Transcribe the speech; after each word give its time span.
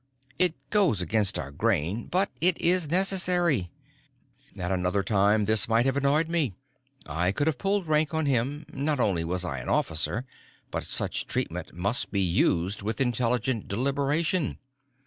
It 0.39 0.55
goes 0.71 0.99
against 1.03 1.37
our 1.37 1.51
grain, 1.51 2.07
but 2.07 2.31
it 2.41 2.57
is 2.57 2.89
necessary. 2.89 3.69
At 4.57 4.71
another 4.71 5.03
time 5.03 5.45
this 5.45 5.67
might 5.69 5.85
have 5.85 5.95
annoyed 5.95 6.27
me. 6.27 6.55
I 7.05 7.31
could 7.31 7.45
have 7.45 7.59
pulled 7.59 7.85
rank 7.87 8.11
on 8.11 8.25
him. 8.25 8.65
Not 8.73 8.99
only 8.99 9.23
was 9.23 9.45
I 9.45 9.59
an 9.59 9.69
officer, 9.69 10.25
but 10.71 10.85
such 10.85 11.27
treatment 11.27 11.73
must 11.75 12.09
be 12.09 12.19
used 12.21 12.81
with 12.81 12.99
intellectual 12.99 13.61
deliberation. 13.61 14.57